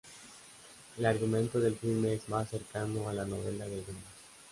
[0.97, 4.01] El argumento del filme es más cercano a la novela de Dumas.